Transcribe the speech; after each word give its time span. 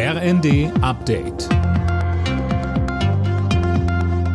RND 0.00 0.70
Update. 0.80 1.48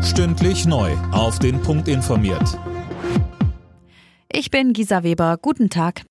Stündlich 0.04 0.66
neu. 0.66 0.92
Auf 1.14 1.40
den 1.40 1.62
Punkt 1.62 1.88
informiert. 1.88 2.60
Ich 4.30 4.52
bin 4.52 4.74
Gisa 4.74 5.04
Weber. 5.04 5.38
Guten 5.42 5.70
Tag. 5.70 6.02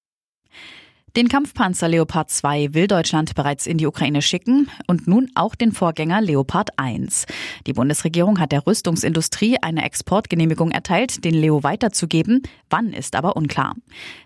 Den 1.17 1.29
Kampfpanzer 1.29 1.87
Leopard 1.89 2.31
2 2.31 2.73
will 2.73 2.87
Deutschland 2.87 3.35
bereits 3.35 3.67
in 3.67 3.77
die 3.77 3.87
Ukraine 3.87 4.23
schicken 4.23 4.71
und 4.87 5.07
nun 5.07 5.31
auch 5.35 5.55
den 5.55 5.73
Vorgänger 5.73 6.23
Leopard 6.23 6.71
1. 6.79 7.27
Die 7.67 7.75
Bundesregierung 7.75 8.41
hat 8.41 8.53
der 8.53 8.67
Rüstungsindustrie 8.67 9.59
eine 9.61 9.85
Exportgenehmigung 9.85 10.71
erteilt, 10.71 11.27
den 11.27 11.35
Leo 11.35 11.63
weiterzugeben. 11.63 12.41
Wann 12.71 12.95
ist 12.95 13.15
aber 13.15 13.37
unklar. 13.37 13.77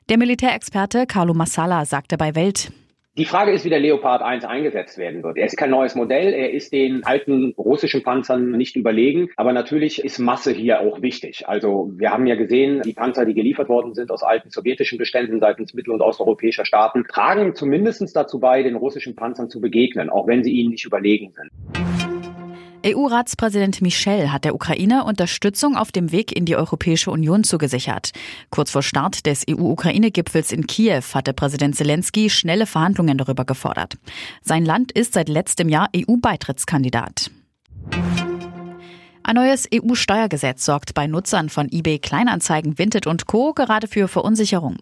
Der 0.09 0.19
Militärexperte 0.19 1.05
Carlo 1.07 1.35
Massala 1.35 1.85
sagte 1.85 2.17
bei 2.17 2.37
Welt, 2.37 2.71
die 3.17 3.25
Frage 3.25 3.53
ist, 3.53 3.65
wie 3.65 3.71
der 3.71 3.81
Leopard 3.81 4.21
1 4.21 4.45
eingesetzt 4.45 4.99
werden 4.99 5.23
wird. 5.23 5.39
Er 5.39 5.47
ist 5.47 5.57
kein 5.57 5.71
neues 5.71 5.95
Modell, 5.95 6.35
er 6.35 6.53
ist 6.53 6.73
den 6.73 7.03
alten 7.05 7.55
russischen 7.57 8.03
Panzern 8.03 8.51
nicht 8.51 8.77
überlegen, 8.77 9.31
aber 9.37 9.55
natürlich 9.55 10.05
ist 10.05 10.19
Masse 10.19 10.53
hier 10.53 10.81
auch 10.81 11.01
wichtig. 11.01 11.49
Also 11.49 11.91
wir 11.97 12.11
haben 12.11 12.27
ja 12.27 12.35
gesehen, 12.35 12.83
die 12.83 12.93
Panzer, 12.93 13.25
die 13.25 13.33
geliefert 13.33 13.71
worden 13.71 13.95
sind 13.95 14.11
aus 14.11 14.23
alten 14.23 14.51
sowjetischen 14.51 14.99
Beständen 14.99 15.41
seitens 15.41 15.73
mittel- 15.73 15.95
und 15.95 16.03
osteuropäischer 16.03 16.67
Staaten, 16.67 17.05
tragen 17.09 17.55
zumindest 17.55 18.15
dazu 18.15 18.39
bei, 18.39 18.63
den 18.63 18.77
russischen 18.77 19.17
Panzern 19.17 19.49
zu 19.49 19.61
begegnen, 19.61 20.11
auch 20.11 20.27
wenn 20.27 20.45
sie 20.45 20.53
ihnen 20.53 20.71
nicht 20.71 20.85
überlegen 20.85 21.33
sind. 21.33 21.51
EU-Ratspräsident 22.87 23.83
Michel 23.83 24.31
hat 24.31 24.45
der 24.45 24.55
Ukraine 24.55 25.03
Unterstützung 25.03 25.77
auf 25.77 25.91
dem 25.91 26.13
Weg 26.13 26.31
in 26.31 26.45
die 26.45 26.55
Europäische 26.55 27.11
Union 27.11 27.43
zugesichert. 27.43 28.13
Kurz 28.51 28.71
vor 28.71 28.85
Start 28.85 29.27
des 29.27 29.45
EU-Ukraine-Gipfels 29.51 30.53
in 30.53 30.69
Kiew 30.69 31.03
hatte 31.13 31.33
Präsident 31.33 31.75
Zelensky 31.75 32.31
schnelle 32.31 32.65
Verhandlungen 32.65 33.19
darüber 33.19 33.45
gefordert. 33.45 33.99
Sein 34.41 34.65
Land 34.65 34.93
ist 34.93 35.15
seit 35.15 35.29
letztem 35.29 35.69
Jahr 35.69 35.89
EU-Beitrittskandidat. 35.97 37.33
Ein 39.29 39.35
neues 39.35 39.69
EU-Steuergesetz 39.75 40.65
sorgt 40.65 40.95
bei 40.95 41.09
Nutzern 41.09 41.49
von 41.49 41.67
eBay 41.69 41.99
Kleinanzeigen, 41.99 42.79
Vinted 42.79 43.09
und 43.09 43.27
Co. 43.27 43.55
gerade 43.55 43.89
für 43.89 44.07
Verunsicherung. 44.07 44.77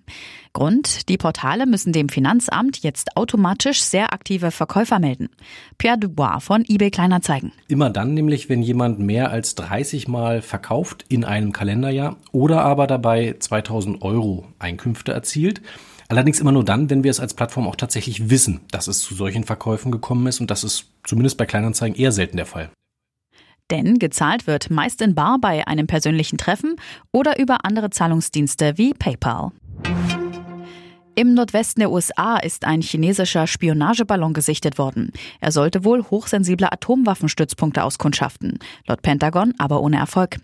Grund, 0.53 1.09
die 1.09 1.17
Portale 1.17 1.65
müssen 1.65 1.95
dem 1.95 2.11
Finanzamt 2.11 2.83
jetzt 2.83 3.17
automatisch 3.17 3.81
sehr 3.81 4.13
aktive 4.13 4.51
Verkäufer 4.51 4.99
melden. 4.99 5.31
Pierre 5.79 5.97
Dubois 5.97 6.41
von 6.41 6.63
eBay 6.69 6.91
Kleinanzeigen. 6.91 7.53
Immer 7.69 7.89
dann 7.89 8.13
nämlich, 8.13 8.51
wenn 8.51 8.61
jemand 8.61 8.99
mehr 8.99 9.31
als 9.31 9.55
30 9.55 10.09
Mal 10.09 10.43
verkauft 10.43 11.07
in 11.09 11.25
einem 11.25 11.53
Kalenderjahr 11.53 12.17
oder 12.31 12.67
aber 12.67 12.87
dabei 12.87 13.37
2000 13.39 14.03
Euro 14.03 14.45
Einkünfte 14.59 15.13
erzielt. 15.13 15.63
Allerdings 16.09 16.39
immer 16.39 16.53
nur 16.53 16.67
dann, 16.67 16.91
wenn 16.91 17.03
wir 17.03 17.11
es 17.11 17.19
als 17.19 17.33
Plattform 17.33 17.67
auch 17.67 17.77
tatsächlich 17.77 18.29
wissen, 18.29 18.61
dass 18.71 18.89
es 18.89 19.01
zu 19.01 19.15
solchen 19.15 19.45
Verkäufen 19.45 19.91
gekommen 19.91 20.27
ist 20.27 20.43
und 20.43 20.51
das 20.51 20.65
ist 20.65 20.91
zumindest 21.03 21.39
bei 21.39 21.47
Kleinanzeigen 21.47 21.97
eher 21.97 22.13
selten 22.13 22.37
der 22.37 22.45
Fall. 22.45 22.69
Denn 23.71 23.99
gezahlt 23.99 24.47
wird 24.47 24.71
meist 24.71 25.01
in 25.01 25.15
Bar 25.15 25.39
bei 25.41 25.67
einem 25.67 25.87
persönlichen 25.87 26.39
Treffen 26.39 26.77
oder 27.13 27.39
über 27.39 27.65
andere 27.65 27.91
Zahlungsdienste 27.91 28.77
wie 28.77 28.93
PayPal. 28.93 29.53
Im 31.17 31.35
Nordwesten 31.35 31.81
der 31.81 31.93
USA 31.93 32.39
ist 32.39 32.65
ein 32.65 32.83
chinesischer 32.83 33.47
Spionageballon 33.47 34.33
gesichtet 34.33 34.79
worden. 34.79 35.13
Er 35.41 35.53
sollte 35.53 35.85
wohl 35.85 36.03
hochsensible 36.03 36.73
Atomwaffenstützpunkte 36.73 37.85
auskundschaften. 37.85 38.59
Laut 38.87 39.01
Pentagon 39.03 39.55
aber 39.59 39.81
ohne 39.81 39.97
Erfolg. 39.97 40.39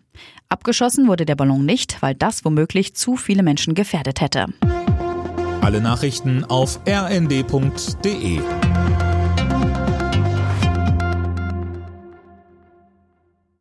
Abgeschossen 0.48 1.08
wurde 1.08 1.26
der 1.26 1.34
Ballon 1.34 1.66
nicht, 1.66 2.00
weil 2.02 2.14
das 2.14 2.44
womöglich 2.44 2.94
zu 2.94 3.16
viele 3.16 3.42
Menschen 3.42 3.74
gefährdet 3.74 4.20
hätte. 4.20 4.46
Alle 5.60 5.80
Nachrichten 5.80 6.44
auf 6.44 6.80
rnd.de 6.86 8.40